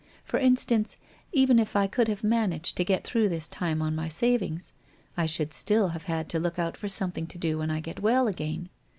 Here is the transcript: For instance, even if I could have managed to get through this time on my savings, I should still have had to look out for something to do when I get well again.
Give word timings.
For 0.25 0.39
instance, 0.39 0.97
even 1.31 1.59
if 1.59 1.75
I 1.75 1.85
could 1.85 2.07
have 2.07 2.23
managed 2.23 2.75
to 2.77 2.83
get 2.83 3.03
through 3.03 3.29
this 3.29 3.47
time 3.47 3.83
on 3.83 3.93
my 3.95 4.09
savings, 4.09 4.73
I 5.15 5.27
should 5.27 5.53
still 5.53 5.89
have 5.89 6.05
had 6.05 6.27
to 6.29 6.39
look 6.39 6.57
out 6.57 6.75
for 6.75 6.89
something 6.89 7.27
to 7.27 7.37
do 7.37 7.59
when 7.59 7.69
I 7.69 7.81
get 7.81 7.99
well 8.01 8.27
again. 8.27 8.69